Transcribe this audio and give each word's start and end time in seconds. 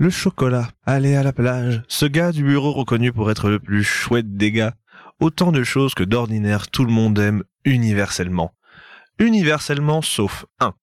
Le 0.00 0.10
chocolat, 0.10 0.68
aller 0.86 1.16
à 1.16 1.24
la 1.24 1.32
plage, 1.32 1.82
ce 1.88 2.06
gars 2.06 2.30
du 2.30 2.44
bureau 2.44 2.70
reconnu 2.70 3.12
pour 3.12 3.32
être 3.32 3.50
le 3.50 3.58
plus 3.58 3.82
chouette 3.82 4.36
des 4.36 4.52
gars. 4.52 4.74
Autant 5.18 5.50
de 5.50 5.64
choses 5.64 5.94
que 5.94 6.04
d'ordinaire 6.04 6.68
tout 6.68 6.84
le 6.84 6.92
monde 6.92 7.18
aime 7.18 7.42
universellement. 7.64 8.54
Universellement 9.18 10.00
sauf 10.00 10.46
un. 10.60 10.74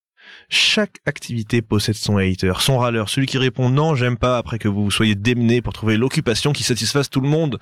Chaque 0.50 1.00
activité 1.06 1.62
possède 1.62 1.96
son 1.96 2.18
hater, 2.18 2.56
son 2.60 2.78
râleur, 2.78 3.08
celui 3.08 3.26
qui 3.26 3.38
répond 3.38 3.70
non, 3.70 3.96
j'aime 3.96 4.18
pas 4.18 4.38
après 4.38 4.60
que 4.60 4.68
vous 4.68 4.92
soyez 4.92 5.16
démené 5.16 5.62
pour 5.62 5.72
trouver 5.72 5.96
l'occupation 5.96 6.52
qui 6.52 6.64
satisfasse 6.64 7.10
tout 7.10 7.22
le 7.22 7.30
monde. 7.30 7.58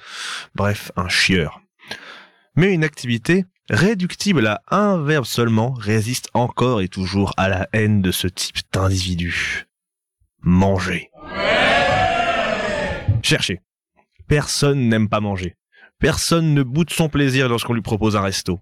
Bref, 0.55 0.91
un 0.95 1.07
chieur. 1.07 1.61
Mais 2.55 2.73
une 2.73 2.83
activité, 2.83 3.45
réductible 3.69 4.47
à 4.47 4.63
un 4.71 5.03
verbe 5.03 5.25
seulement, 5.25 5.73
résiste 5.73 6.29
encore 6.33 6.81
et 6.81 6.87
toujours 6.87 7.31
à 7.37 7.47
la 7.47 7.69
haine 7.73 8.01
de 8.01 8.11
ce 8.11 8.25
type 8.25 8.57
d'individu. 8.73 9.67
Manger. 10.41 11.11
Cherchez. 13.21 13.61
Personne 14.27 14.89
n'aime 14.89 15.09
pas 15.09 15.19
manger. 15.19 15.55
Personne 15.99 16.53
ne 16.53 16.63
boude 16.63 16.89
son 16.89 17.09
plaisir 17.09 17.47
lorsqu'on 17.47 17.73
lui 17.73 17.81
propose 17.81 18.15
un 18.15 18.21
resto. 18.21 18.59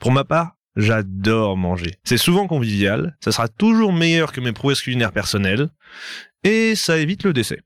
Pour 0.00 0.10
ma 0.10 0.24
part, 0.24 0.56
j'adore 0.76 1.56
manger. 1.56 1.92
C'est 2.04 2.16
souvent 2.16 2.46
convivial, 2.46 3.16
ça 3.22 3.32
sera 3.32 3.48
toujours 3.48 3.92
meilleur 3.92 4.32
que 4.32 4.40
mes 4.40 4.52
prouesses 4.52 4.82
culinaires 4.82 5.12
personnelles, 5.12 5.68
et 6.44 6.74
ça 6.74 6.98
évite 6.98 7.24
le 7.24 7.32
décès. 7.32 7.60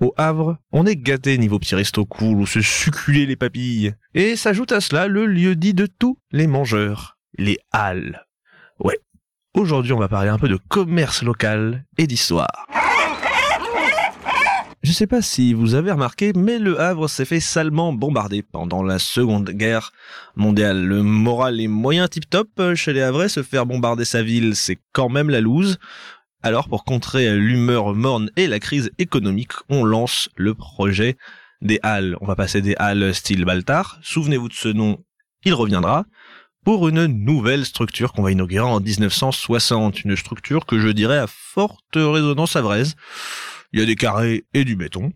Au 0.00 0.12
Havre, 0.16 0.58
on 0.72 0.84
est 0.84 0.96
gâté 0.96 1.38
niveau 1.38 1.58
petit 1.58 1.76
resto 1.76 2.04
cool 2.04 2.40
où 2.40 2.46
se 2.46 2.60
succuler 2.60 3.24
les 3.24 3.36
papilles. 3.36 3.94
Et 4.14 4.34
s'ajoute 4.34 4.72
à 4.72 4.80
cela 4.80 5.06
le 5.06 5.26
lieu 5.26 5.54
dit 5.54 5.74
de 5.74 5.86
tous 5.86 6.18
les 6.32 6.48
mangeurs, 6.48 7.18
les 7.38 7.58
halles. 7.70 8.26
Ouais. 8.80 8.98
Aujourd'hui, 9.54 9.92
on 9.92 9.98
va 9.98 10.08
parler 10.08 10.30
un 10.30 10.38
peu 10.38 10.48
de 10.48 10.56
commerce 10.56 11.22
local 11.22 11.84
et 11.98 12.06
d'histoire. 12.06 12.66
Je 14.82 14.92
sais 14.92 15.06
pas 15.06 15.20
si 15.20 15.52
vous 15.52 15.74
avez 15.74 15.92
remarqué, 15.92 16.32
mais 16.34 16.58
le 16.58 16.80
Havre 16.80 17.06
s'est 17.06 17.26
fait 17.26 17.38
salement 17.38 17.92
bombarder 17.92 18.42
pendant 18.42 18.82
la 18.82 18.98
Seconde 18.98 19.50
Guerre 19.50 19.92
mondiale. 20.36 20.82
Le 20.82 21.02
moral 21.02 21.60
est 21.60 21.68
moyen 21.68 22.08
tip-top 22.08 22.48
chez 22.74 22.94
les 22.94 23.02
Havrais, 23.02 23.28
se 23.28 23.42
faire 23.42 23.66
bombarder 23.66 24.06
sa 24.06 24.22
ville, 24.22 24.56
c'est 24.56 24.78
quand 24.92 25.10
même 25.10 25.28
la 25.28 25.42
loose. 25.42 25.78
Alors 26.42 26.66
pour 26.66 26.84
contrer 26.84 27.36
l'humeur 27.36 27.94
morne 27.94 28.30
et 28.36 28.46
la 28.46 28.58
crise 28.58 28.90
économique, 28.98 29.52
on 29.68 29.84
lance 29.84 30.30
le 30.34 30.54
projet 30.54 31.18
des 31.60 31.78
Halles. 31.82 32.16
On 32.22 32.26
va 32.26 32.36
passer 32.36 32.62
des 32.62 32.74
Halles 32.78 33.14
style 33.14 33.44
Baltar. 33.44 33.98
Souvenez-vous 34.00 34.48
de 34.48 34.54
ce 34.54 34.68
nom, 34.68 35.04
il 35.44 35.52
reviendra. 35.52 36.06
Pour 36.64 36.88
une 36.88 37.06
nouvelle 37.06 37.66
structure 37.66 38.12
qu'on 38.12 38.22
va 38.22 38.30
inaugurer 38.30 38.64
en 38.64 38.78
1960. 38.78 40.04
Une 40.04 40.14
structure 40.14 40.64
que 40.64 40.78
je 40.78 40.88
dirais 40.88 41.18
à 41.18 41.26
forte 41.26 41.96
résonance 41.96 42.54
avraise. 42.54 42.94
Il 43.72 43.80
y 43.80 43.82
a 43.82 43.86
des 43.86 43.96
carrés 43.96 44.44
et 44.54 44.64
du 44.64 44.76
béton. 44.76 45.12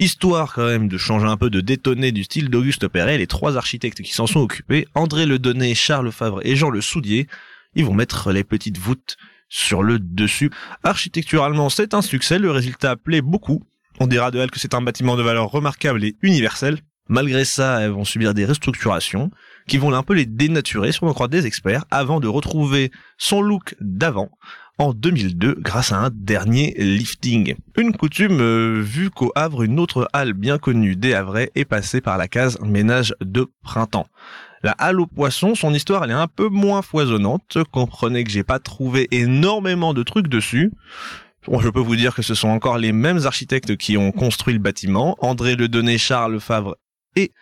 Histoire 0.00 0.52
quand 0.52 0.66
même 0.66 0.88
de 0.88 0.98
changer 0.98 1.26
un 1.26 1.36
peu, 1.36 1.48
de 1.48 1.60
détonner 1.60 2.10
du 2.10 2.24
style 2.24 2.48
d'Auguste 2.48 2.88
Perret, 2.88 3.18
les 3.18 3.28
trois 3.28 3.56
architectes 3.56 4.02
qui 4.02 4.12
s'en 4.12 4.26
sont 4.26 4.40
occupés, 4.40 4.88
André 4.94 5.26
Le 5.26 5.38
Charles 5.74 6.10
Favre 6.10 6.40
et 6.42 6.56
Jean 6.56 6.70
Le 6.70 6.80
Soudier, 6.80 7.28
ils 7.74 7.84
vont 7.84 7.94
mettre 7.94 8.32
les 8.32 8.42
petites 8.42 8.78
voûtes 8.78 9.16
sur 9.48 9.84
le 9.84 9.98
dessus. 9.98 10.50
Architecturalement, 10.82 11.68
c'est 11.68 11.94
un 11.94 12.02
succès, 12.02 12.38
le 12.38 12.50
résultat 12.50 12.96
plaît 12.96 13.20
beaucoup. 13.20 13.62
On 14.00 14.06
dira 14.06 14.30
de 14.30 14.38
elle 14.40 14.50
que 14.50 14.58
c'est 14.58 14.74
un 14.74 14.80
bâtiment 14.80 15.16
de 15.16 15.22
valeur 15.22 15.50
remarquable 15.50 16.02
et 16.04 16.16
universel. 16.22 16.80
Malgré 17.10 17.44
ça, 17.44 17.80
elles 17.80 17.90
vont 17.90 18.04
subir 18.04 18.34
des 18.34 18.44
restructurations 18.44 19.32
qui 19.66 19.78
vont 19.78 19.92
un 19.92 20.04
peu 20.04 20.14
les 20.14 20.26
dénaturer, 20.26 20.92
si 20.92 21.02
on 21.02 21.08
en 21.08 21.12
croit 21.12 21.26
des 21.26 21.44
experts, 21.44 21.84
avant 21.90 22.20
de 22.20 22.28
retrouver 22.28 22.92
son 23.18 23.42
look 23.42 23.74
d'avant 23.80 24.30
en 24.78 24.94
2002 24.94 25.56
grâce 25.58 25.90
à 25.90 25.98
un 25.98 26.10
dernier 26.12 26.72
lifting. 26.78 27.56
Une 27.76 27.96
coutume 27.96 28.40
euh, 28.40 28.80
vu 28.80 29.10
qu'au 29.10 29.32
Havre, 29.34 29.64
une 29.64 29.80
autre 29.80 30.08
halle 30.12 30.34
bien 30.34 30.58
connue 30.58 30.94
des 30.94 31.12
Havrais 31.12 31.50
est 31.56 31.64
passée 31.64 32.00
par 32.00 32.16
la 32.16 32.28
case 32.28 32.60
ménage 32.60 33.12
de 33.20 33.48
printemps. 33.64 34.06
La 34.62 34.70
halle 34.78 35.00
aux 35.00 35.06
poissons, 35.06 35.56
son 35.56 35.74
histoire 35.74 36.04
elle 36.04 36.10
est 36.10 36.14
un 36.14 36.28
peu 36.28 36.48
moins 36.48 36.80
foisonnante. 36.80 37.58
Comprenez 37.72 38.22
que 38.22 38.30
j'ai 38.30 38.44
pas 38.44 38.60
trouvé 38.60 39.08
énormément 39.10 39.94
de 39.94 40.04
trucs 40.04 40.28
dessus. 40.28 40.70
Bon, 41.48 41.58
je 41.58 41.70
peux 41.70 41.80
vous 41.80 41.96
dire 41.96 42.14
que 42.14 42.22
ce 42.22 42.36
sont 42.36 42.50
encore 42.50 42.78
les 42.78 42.92
mêmes 42.92 43.26
architectes 43.26 43.76
qui 43.76 43.96
ont 43.96 44.12
construit 44.12 44.54
le 44.54 44.60
bâtiment. 44.60 45.16
André 45.18 45.56
Le 45.56 45.66
Donnet, 45.66 45.98
Charles 45.98 46.38
Favre 46.38 46.76
et 47.16 47.32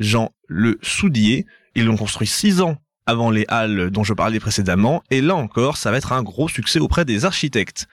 Jean 0.00 0.30
Le 0.46 0.78
Soudier. 0.82 1.46
Ils 1.74 1.84
l'ont 1.84 1.96
construit 1.96 2.26
six 2.26 2.60
ans 2.60 2.76
avant 3.06 3.30
les 3.30 3.46
halles 3.48 3.90
dont 3.90 4.04
je 4.04 4.12
parlais 4.12 4.38
précédemment, 4.38 5.02
et 5.10 5.22
là 5.22 5.34
encore, 5.34 5.78
ça 5.78 5.90
va 5.90 5.96
être 5.96 6.12
un 6.12 6.22
gros 6.22 6.46
succès 6.46 6.78
auprès 6.78 7.06
des 7.06 7.24
architectes. 7.24 7.86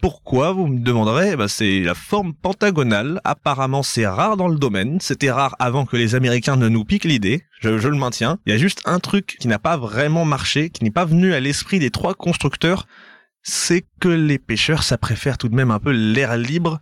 Pourquoi, 0.00 0.52
vous 0.52 0.66
me 0.66 0.80
demanderez? 0.80 1.36
Bah, 1.36 1.48
C'est 1.48 1.80
la 1.80 1.94
forme 1.94 2.34
pentagonale. 2.34 3.20
Apparemment, 3.22 3.84
c'est 3.84 4.06
rare 4.06 4.36
dans 4.36 4.48
le 4.48 4.58
domaine. 4.58 4.98
C'était 5.00 5.30
rare 5.30 5.54
avant 5.60 5.86
que 5.86 5.96
les 5.96 6.16
Américains 6.16 6.56
ne 6.56 6.68
nous 6.68 6.84
piquent 6.84 7.04
l'idée. 7.04 7.44
Je, 7.60 7.78
je 7.78 7.88
le 7.88 7.96
maintiens. 7.96 8.38
Il 8.46 8.52
y 8.52 8.54
a 8.54 8.58
juste 8.58 8.82
un 8.84 8.98
truc 8.98 9.36
qui 9.38 9.46
n'a 9.46 9.60
pas 9.60 9.76
vraiment 9.76 10.24
marché, 10.24 10.70
qui 10.70 10.82
n'est 10.82 10.90
pas 10.90 11.04
venu 11.04 11.34
à 11.34 11.40
l'esprit 11.40 11.78
des 11.78 11.90
trois 11.90 12.14
constructeurs. 12.14 12.86
C'est 13.42 13.84
que 14.00 14.08
les 14.08 14.38
pêcheurs, 14.38 14.82
ça 14.82 14.98
préfère 14.98 15.38
tout 15.38 15.48
de 15.48 15.54
même 15.54 15.70
un 15.70 15.78
peu 15.78 15.92
l'air 15.92 16.36
libre 16.36 16.80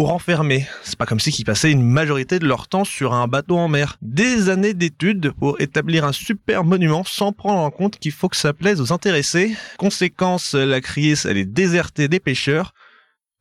au 0.00 0.04
renfermé. 0.04 0.66
C'est 0.82 0.96
pas 0.96 1.04
comme 1.04 1.20
si 1.20 1.30
ils 1.30 1.44
passaient 1.44 1.70
une 1.70 1.82
majorité 1.82 2.38
de 2.38 2.46
leur 2.46 2.68
temps 2.68 2.84
sur 2.84 3.12
un 3.12 3.28
bateau 3.28 3.58
en 3.58 3.68
mer. 3.68 3.96
Des 4.00 4.48
années 4.48 4.72
d'études 4.72 5.32
pour 5.38 5.60
établir 5.60 6.04
un 6.04 6.12
super 6.12 6.64
monument 6.64 7.04
sans 7.04 7.32
prendre 7.32 7.60
en 7.60 7.70
compte 7.70 7.98
qu'il 7.98 8.12
faut 8.12 8.28
que 8.28 8.36
ça 8.36 8.52
plaise 8.52 8.80
aux 8.80 8.92
intéressés. 8.92 9.54
Conséquence, 9.76 10.54
la 10.54 10.80
crise, 10.80 11.26
elle 11.26 11.36
est 11.36 11.44
désertée 11.44 12.08
des 12.08 12.18
pêcheurs. 12.18 12.72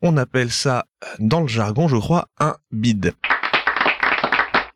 On 0.02 0.18
appelle 0.18 0.52
ça, 0.52 0.86
dans 1.20 1.42
le 1.42 1.48
jargon, 1.48 1.88
je 1.88 1.98
crois, 1.98 2.28
un 2.40 2.56
bide. 2.72 3.14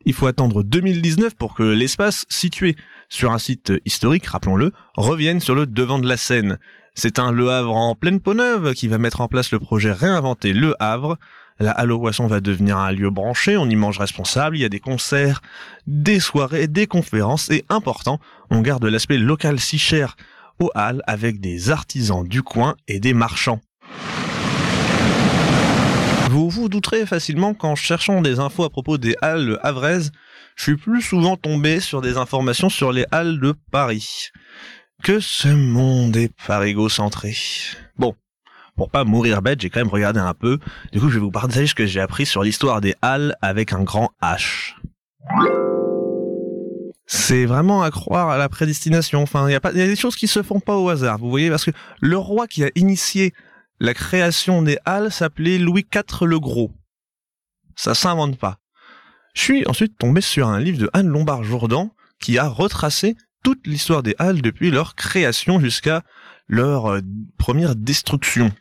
Il 0.06 0.14
faut 0.14 0.26
attendre 0.26 0.62
2019 0.62 1.34
pour 1.34 1.54
que 1.54 1.62
l'espace 1.62 2.24
situé 2.28 2.76
sur 3.08 3.32
un 3.32 3.38
site 3.38 3.72
historique, 3.84 4.26
rappelons-le, 4.26 4.72
revienne 4.96 5.40
sur 5.40 5.54
le 5.54 5.66
devant 5.66 5.98
de 5.98 6.08
la 6.08 6.16
scène. 6.16 6.58
C'est 6.94 7.18
un 7.18 7.32
Le 7.32 7.50
Havre 7.50 7.74
en 7.74 7.94
pleine 7.94 8.20
peau 8.20 8.34
neuve 8.34 8.72
qui 8.74 8.88
va 8.88 8.98
mettre 8.98 9.20
en 9.20 9.28
place 9.28 9.50
le 9.50 9.58
projet 9.58 9.92
Réinventer 9.92 10.52
Le 10.52 10.74
Havre, 10.78 11.18
la 11.60 11.70
Halo 11.70 11.98
Poisson 11.98 12.26
va 12.26 12.40
devenir 12.40 12.78
un 12.78 12.92
lieu 12.92 13.10
branché, 13.10 13.56
on 13.56 13.68
y 13.68 13.76
mange 13.76 13.98
responsable, 13.98 14.56
il 14.56 14.60
y 14.60 14.64
a 14.64 14.68
des 14.68 14.80
concerts, 14.80 15.40
des 15.86 16.20
soirées, 16.20 16.66
des 16.66 16.86
conférences 16.86 17.50
et 17.50 17.64
important, 17.68 18.18
on 18.50 18.60
garde 18.60 18.84
l'aspect 18.84 19.18
local 19.18 19.60
si 19.60 19.78
cher 19.78 20.16
aux 20.58 20.70
Halles 20.74 21.02
avec 21.06 21.40
des 21.40 21.70
artisans 21.70 22.26
du 22.26 22.42
coin 22.42 22.74
et 22.88 23.00
des 23.00 23.14
marchands. 23.14 23.60
Vous 26.30 26.50
vous 26.50 26.68
douterez 26.68 27.06
facilement 27.06 27.54
qu'en 27.54 27.76
cherchant 27.76 28.20
des 28.20 28.40
infos 28.40 28.64
à 28.64 28.70
propos 28.70 28.98
des 28.98 29.14
Halles 29.22 29.58
havraises, 29.62 30.10
je 30.56 30.64
suis 30.64 30.76
plus 30.76 31.02
souvent 31.02 31.36
tombé 31.36 31.80
sur 31.80 32.00
des 32.00 32.16
informations 32.16 32.68
sur 32.68 32.92
les 32.92 33.06
Halles 33.12 33.38
de 33.38 33.54
Paris. 33.70 34.30
Que 35.02 35.20
ce 35.20 35.48
monde 35.48 36.16
est 36.16 36.32
parigo-centré. 36.46 37.36
Bon, 37.98 38.14
pour 38.76 38.90
pas 38.90 39.04
mourir 39.04 39.42
bête, 39.42 39.60
j'ai 39.60 39.70
quand 39.70 39.80
même 39.80 39.88
regardé 39.88 40.20
un 40.20 40.34
peu. 40.34 40.58
Du 40.92 41.00
coup, 41.00 41.08
je 41.08 41.14
vais 41.14 41.20
vous 41.20 41.30
partager 41.30 41.66
ce 41.66 41.74
que 41.74 41.86
j'ai 41.86 42.00
appris 42.00 42.26
sur 42.26 42.42
l'histoire 42.42 42.80
des 42.80 42.94
Halles 43.02 43.36
avec 43.40 43.72
un 43.72 43.82
grand 43.82 44.10
H. 44.22 44.74
C'est 47.06 47.44
vraiment 47.44 47.82
à 47.82 47.90
croire 47.90 48.30
à 48.30 48.38
la 48.38 48.48
prédestination. 48.48 49.22
Enfin, 49.22 49.48
il 49.48 49.52
y 49.52 49.56
a 49.56 49.70
y 49.72 49.88
des 49.88 49.96
choses 49.96 50.16
qui 50.16 50.26
se 50.26 50.42
font 50.42 50.60
pas 50.60 50.76
au 50.76 50.88
hasard. 50.88 51.18
Vous 51.18 51.30
voyez, 51.30 51.50
parce 51.50 51.64
que 51.64 51.70
le 52.00 52.16
roi 52.16 52.46
qui 52.46 52.64
a 52.64 52.70
initié 52.74 53.32
la 53.80 53.94
création 53.94 54.62
des 54.62 54.78
Halles 54.84 55.12
s'appelait 55.12 55.58
Louis 55.58 55.86
IV 55.94 56.26
le 56.26 56.40
Gros. 56.40 56.72
Ça 57.76 57.94
s'invente 57.94 58.38
pas. 58.38 58.58
Je 59.34 59.42
suis 59.42 59.66
ensuite 59.68 59.98
tombé 59.98 60.20
sur 60.20 60.48
un 60.48 60.60
livre 60.60 60.78
de 60.78 60.90
Anne 60.92 61.08
Lombard-Jourdan 61.08 61.90
qui 62.20 62.38
a 62.38 62.48
retracé 62.48 63.16
toute 63.42 63.66
l'histoire 63.66 64.02
des 64.02 64.14
Halles 64.18 64.42
depuis 64.42 64.70
leur 64.70 64.94
création 64.94 65.60
jusqu'à 65.60 66.02
leur 66.48 66.86
euh, 66.86 67.00
première 67.36 67.74
destruction. 67.74 68.52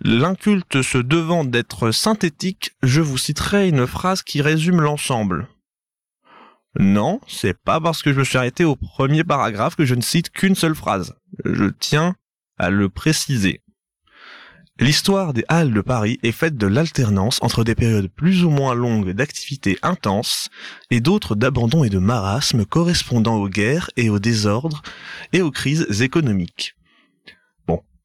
L'inculte 0.00 0.82
se 0.82 0.98
devant 0.98 1.44
d'être 1.44 1.90
synthétique, 1.90 2.72
je 2.82 3.00
vous 3.00 3.18
citerai 3.18 3.68
une 3.68 3.86
phrase 3.86 4.22
qui 4.22 4.42
résume 4.42 4.80
l'ensemble. 4.80 5.48
Non, 6.78 7.20
c'est 7.26 7.58
pas 7.58 7.80
parce 7.80 8.02
que 8.02 8.12
je 8.12 8.18
me 8.18 8.24
suis 8.24 8.38
arrêté 8.38 8.64
au 8.64 8.76
premier 8.76 9.24
paragraphe 9.24 9.74
que 9.74 9.84
je 9.84 9.94
ne 9.94 10.00
cite 10.00 10.30
qu'une 10.30 10.54
seule 10.54 10.74
phrase. 10.74 11.14
Je 11.44 11.66
tiens 11.66 12.14
à 12.58 12.70
le 12.70 12.88
préciser. 12.88 13.62
L'histoire 14.80 15.32
des 15.32 15.44
Halles 15.48 15.72
de 15.72 15.80
Paris 15.80 16.20
est 16.22 16.30
faite 16.30 16.56
de 16.56 16.68
l'alternance 16.68 17.40
entre 17.42 17.64
des 17.64 17.74
périodes 17.74 18.06
plus 18.06 18.44
ou 18.44 18.50
moins 18.50 18.74
longues 18.74 19.10
d'activité 19.10 19.76
intense 19.82 20.50
et 20.92 21.00
d'autres 21.00 21.34
d'abandon 21.34 21.82
et 21.82 21.90
de 21.90 21.98
marasme 21.98 22.64
correspondant 22.64 23.34
aux 23.36 23.48
guerres 23.48 23.90
et 23.96 24.08
aux 24.08 24.20
désordres 24.20 24.82
et 25.32 25.42
aux 25.42 25.50
crises 25.50 26.00
économiques. 26.00 26.77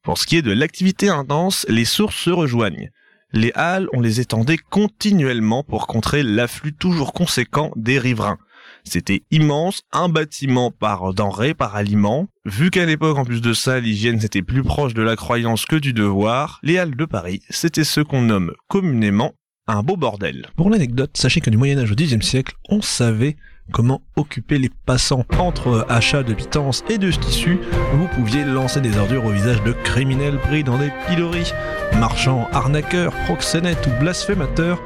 Pour 0.04 0.18
ce 0.18 0.26
qui 0.26 0.36
est 0.36 0.42
de 0.42 0.52
l'activité 0.52 1.08
intense, 1.08 1.66
les 1.70 1.86
sources 1.86 2.18
se 2.18 2.30
rejoignent. 2.30 2.90
Les 3.32 3.54
halles, 3.56 3.88
on 3.94 4.02
les 4.02 4.20
étendait 4.20 4.58
continuellement 4.58 5.64
pour 5.64 5.88
contrer 5.88 6.24
l'afflux 6.24 6.74
toujours 6.74 7.14
conséquent 7.14 7.72
des 7.78 8.00
riverains. 8.00 8.38
C'était 8.84 9.24
immense, 9.32 9.84
un 9.94 10.10
bâtiment 10.10 10.72
par 10.72 11.14
denrée, 11.14 11.54
par 11.54 11.78
aliment. 11.78 12.28
Vu 12.44 12.70
qu'à 12.70 12.86
l'époque, 12.86 13.18
en 13.18 13.24
plus 13.24 13.40
de 13.40 13.54
ça, 13.54 13.80
l'hygiène 13.80 14.20
c'était 14.20 14.42
plus 14.42 14.62
proche 14.62 14.94
de 14.94 15.02
la 15.02 15.16
croyance 15.16 15.66
que 15.66 15.78
du 15.78 15.94
devoir, 15.94 16.60
les 16.64 16.78
Halles 16.78 16.98
de 16.98 17.06
Paris, 17.06 17.42
c'était 17.50 17.86
ce 17.86 18.02
qu'on 18.02 18.24
nomme 18.24 18.52
communément 18.68 19.34
un 19.68 19.84
beau 19.84 19.96
bordel. 19.96 20.48
Pour 20.58 20.70
l'anecdote, 20.70 21.16
sachez 21.16 21.40
que 21.40 21.50
du 21.50 21.56
Moyen-Âge 21.56 21.92
au 21.92 21.96
Xe 21.96 22.20
siècle, 22.20 22.56
on 22.68 22.82
savait 22.82 23.38
comment 23.72 24.02
occuper 24.16 24.58
les 24.58 24.70
passants. 24.86 25.24
Entre 25.40 25.86
achats 25.90 26.24
de 26.24 26.34
pitance 26.34 26.84
et 26.90 26.98
de 26.98 27.12
tissu, 27.12 27.60
vous 27.94 28.08
pouviez 28.08 28.44
lancer 28.44 28.82
des 28.82 28.98
ordures 28.98 29.26
au 29.26 29.32
visage 29.32 29.64
de 29.64 29.72
criminels 29.72 30.40
pris 30.40 30.64
dans 30.64 30.78
des 30.78 30.92
pilori, 31.08 31.52
marchands, 32.00 32.48
arnaqueurs, 32.52 33.14
proxénètes 33.26 33.88
ou 33.88 34.00
blasphémateurs, 34.00 34.82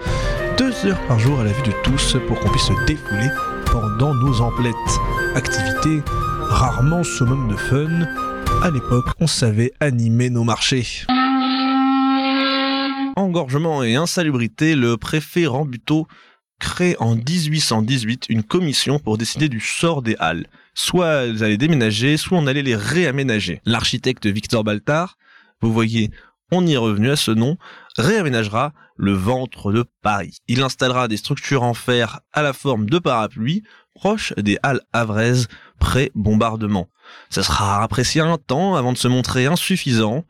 deux 0.57 0.73
heures 0.85 1.01
par 1.07 1.19
jour 1.19 1.39
à 1.39 1.43
la 1.43 1.51
vue 1.51 1.63
de 1.63 1.73
tous 1.83 2.17
pour 2.27 2.39
qu'on 2.39 2.49
puisse 2.49 2.67
se 2.67 2.85
défouler 2.85 3.29
pendant 3.71 4.13
nos 4.13 4.41
emplettes. 4.41 4.75
Activité 5.35 6.01
rarement 6.49 7.03
summum 7.03 7.49
de 7.49 7.55
fun. 7.55 8.07
À 8.63 8.71
l'époque, 8.71 9.07
on 9.19 9.27
savait 9.27 9.73
animer 9.79 10.29
nos 10.29 10.43
marchés 10.43 11.05
engorgement 13.17 13.83
et 13.83 13.95
insalubrité, 13.95 14.75
le 14.75 14.95
préfet 14.95 15.47
Rambuteau 15.47 16.07
crée 16.59 16.95
en 16.99 17.15
1818 17.15 18.25
une 18.29 18.43
commission 18.43 18.99
pour 18.99 19.17
décider 19.17 19.49
du 19.49 19.59
sort 19.59 20.01
des 20.01 20.15
halles. 20.19 20.47
Soit 20.73 21.25
elles 21.25 21.43
allaient 21.43 21.57
déménager, 21.57 22.17
soit 22.17 22.37
on 22.37 22.47
allait 22.47 22.61
les 22.61 22.75
réaménager. 22.75 23.61
L'architecte 23.65 24.27
Victor 24.27 24.63
Baltard, 24.63 25.17
vous 25.61 25.73
voyez, 25.73 26.11
on 26.51 26.65
y 26.65 26.73
est 26.73 26.77
revenu 26.77 27.09
à 27.09 27.15
ce 27.15 27.31
nom, 27.31 27.57
réaménagera 27.97 28.73
le 28.95 29.13
ventre 29.13 29.71
de 29.71 29.85
Paris. 30.01 30.37
Il 30.47 30.61
installera 30.61 31.07
des 31.07 31.17
structures 31.17 31.63
en 31.63 31.73
fer 31.73 32.21
à 32.33 32.41
la 32.41 32.53
forme 32.53 32.89
de 32.89 32.99
parapluie, 32.99 33.63
proches 33.93 34.33
des 34.37 34.57
halles 34.63 34.81
havraises 34.93 35.47
pré-bombardement. 35.79 36.89
Ça 37.29 37.43
sera 37.43 37.83
apprécié 37.83 38.21
un 38.21 38.37
temps 38.37 38.75
avant 38.75 38.93
de 38.93 38.97
se 38.97 39.07
montrer 39.07 39.45
insuffisant 39.45 40.25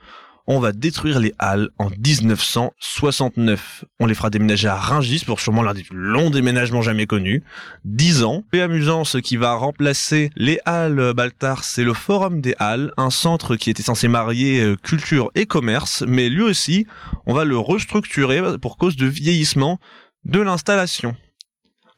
on 0.47 0.59
va 0.59 0.71
détruire 0.71 1.19
les 1.19 1.33
Halles 1.39 1.69
en 1.77 1.89
1969. 1.89 3.83
On 3.99 4.05
les 4.05 4.15
fera 4.15 4.29
déménager 4.29 4.69
à 4.69 4.75
Rungis 4.75 5.23
pour 5.25 5.41
sûrement 5.41 5.61
l'un 5.61 5.73
des 5.73 5.83
plus 5.83 5.97
longs 5.97 6.29
déménagements 6.29 6.81
jamais 6.81 7.05
connus. 7.05 7.43
10 7.83 8.23
ans. 8.23 8.43
Et 8.53 8.61
amusant, 8.61 9.03
ce 9.03 9.17
qui 9.17 9.35
va 9.35 9.53
remplacer 9.53 10.29
les 10.37 10.59
Halles 10.65 11.13
Baltar, 11.13 11.65
c'est 11.65 11.83
le 11.83 11.93
Forum 11.93 12.39
des 12.39 12.55
Halles, 12.59 12.93
un 12.95 13.09
centre 13.09 13.57
qui 13.57 13.69
était 13.69 13.83
censé 13.83 14.07
marier 14.07 14.61
euh, 14.61 14.77
culture 14.77 15.31
et 15.35 15.45
commerce, 15.45 16.03
mais 16.07 16.29
lui 16.29 16.43
aussi, 16.43 16.87
on 17.25 17.33
va 17.33 17.43
le 17.43 17.57
restructurer 17.57 18.41
pour 18.59 18.77
cause 18.77 18.95
de 18.95 19.05
vieillissement 19.05 19.79
de 20.23 20.39
l'installation. 20.39 21.15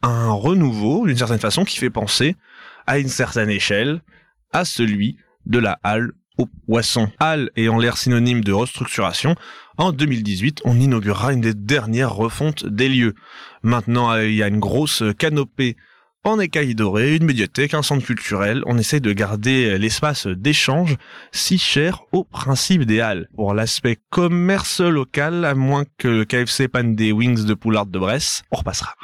Un 0.02 0.32
renouveau, 0.32 1.06
d'une 1.06 1.18
certaine 1.18 1.40
façon, 1.40 1.66
qui 1.66 1.78
fait 1.78 1.90
penser, 1.90 2.36
à 2.88 2.98
une 2.98 3.10
certaine 3.10 3.50
échelle, 3.50 4.02
à 4.52 4.66
celui 4.66 5.18
de 5.46 5.60
la 5.60 5.80
halle 5.84 6.14
au 6.40 6.48
poisson. 6.66 7.12
Halle 7.20 7.52
ayant 7.56 7.78
l'air 7.78 7.98
synonyme 7.98 8.44
de 8.44 8.52
restructuration, 8.52 9.36
en 9.78 9.92
2018, 9.92 10.62
on 10.66 10.80
inaugurera 10.80 11.32
une 11.34 11.42
des 11.42 11.54
dernières 11.54 12.14
refontes 12.14 12.66
des 12.66 12.90
lieux. 12.90 13.14
Maintenant, 13.62 14.16
il 14.18 14.34
y 14.34 14.44
a 14.44 14.48
une 14.48 14.60
grosse 14.60 15.04
canopée 15.18 15.78
en 16.26 16.40
écaille 16.40 16.76
dorée, 16.76 17.16
une 17.16 17.26
médiathèque, 17.26 17.74
un 17.74 17.82
centre 17.82 18.06
culturel. 18.06 18.62
On 18.66 18.78
essaie 18.78 19.00
de 19.00 19.14
garder 19.14 19.78
l'espace 19.78 20.28
d'échange 20.28 20.98
si 21.32 21.58
cher 21.58 22.02
au 22.12 22.24
principe 22.24 22.84
des 22.84 23.00
halles. 23.00 23.30
Pour 23.36 23.54
l'aspect 23.54 23.98
commerce 24.10 24.82
local, 24.82 25.46
à 25.46 25.56
moins 25.56 25.86
que 25.98 26.08
le 26.08 26.26
KFC 26.26 26.68
panne 26.68 26.96
des 26.96 27.12
wings 27.12 27.46
de 27.46 27.54
Poulard 27.54 27.86
de 27.86 28.00
Bresse, 28.00 28.44
on 28.52 28.58
repassera. 28.58 28.96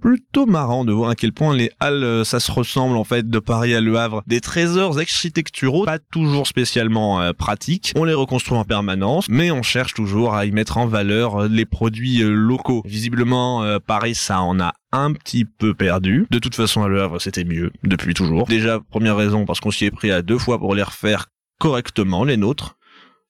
Plutôt 0.00 0.46
marrant 0.46 0.86
de 0.86 0.92
voir 0.92 1.10
à 1.10 1.14
quel 1.14 1.32
point 1.32 1.54
les 1.54 1.70
halles, 1.78 2.04
euh, 2.04 2.24
ça 2.24 2.40
se 2.40 2.50
ressemble 2.50 2.96
en 2.96 3.04
fait 3.04 3.28
de 3.28 3.38
Paris 3.38 3.74
à 3.74 3.82
Le 3.82 3.98
Havre. 3.98 4.22
Des 4.26 4.40
trésors 4.40 4.98
architecturaux, 4.98 5.84
pas 5.84 5.98
toujours 5.98 6.46
spécialement 6.46 7.20
euh, 7.20 7.32
pratiques. 7.34 7.92
On 7.96 8.04
les 8.04 8.14
reconstruit 8.14 8.56
en 8.56 8.64
permanence, 8.64 9.26
mais 9.28 9.50
on 9.50 9.62
cherche 9.62 9.92
toujours 9.92 10.34
à 10.34 10.46
y 10.46 10.52
mettre 10.52 10.78
en 10.78 10.86
valeur 10.86 11.42
euh, 11.42 11.48
les 11.48 11.66
produits 11.66 12.22
locaux. 12.22 12.82
Visiblement, 12.86 13.78
Paris, 13.86 14.14
ça 14.14 14.40
en 14.40 14.58
a 14.58 14.72
un 14.92 15.12
petit 15.12 15.44
peu 15.44 15.74
perdu. 15.74 16.26
De 16.30 16.38
toute 16.38 16.54
façon, 16.54 16.82
à 16.82 16.88
Le 16.88 17.02
Havre, 17.02 17.20
c'était 17.20 17.44
mieux, 17.44 17.70
depuis 17.84 18.14
toujours. 18.14 18.46
Déjà, 18.46 18.80
première 18.80 19.16
raison, 19.16 19.44
parce 19.44 19.60
qu'on 19.60 19.70
s'y 19.70 19.84
est 19.84 19.90
pris 19.90 20.10
à 20.10 20.22
deux 20.22 20.38
fois 20.38 20.58
pour 20.58 20.74
les 20.74 20.82
refaire 20.82 21.26
correctement, 21.58 22.24
les 22.24 22.36
nôtres. 22.36 22.76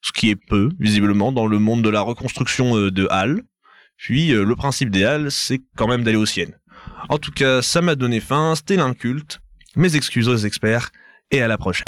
Ce 0.02 0.12
qui 0.12 0.30
est 0.30 0.36
peu, 0.36 0.70
visiblement, 0.78 1.32
dans 1.32 1.46
le 1.46 1.58
monde 1.58 1.82
de 1.82 1.90
la 1.90 2.00
reconstruction 2.00 2.76
de 2.76 3.08
halles. 3.10 3.42
Puis 3.96 4.28
le 4.28 4.56
principe 4.56 4.90
des 4.90 5.04
halles, 5.04 5.30
c'est 5.30 5.60
quand 5.76 5.88
même 5.88 6.04
d'aller 6.04 6.16
aux 6.16 6.26
siennes. 6.26 6.54
En 7.08 7.18
tout 7.18 7.32
cas, 7.32 7.62
ça 7.62 7.80
m'a 7.80 7.94
donné 7.94 8.20
faim, 8.20 8.54
c'était 8.54 8.76
l'inculte. 8.76 9.40
Mes 9.76 9.96
excuses 9.96 10.28
aux 10.28 10.36
experts, 10.36 10.90
et 11.30 11.42
à 11.42 11.48
la 11.48 11.58
prochaine. 11.58 11.84